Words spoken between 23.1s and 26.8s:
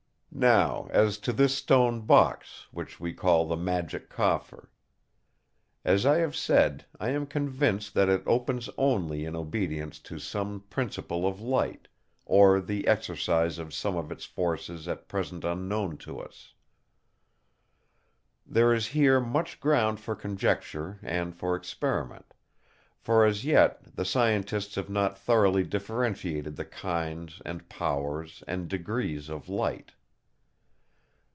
as yet the scientists have not thoroughly differentiated the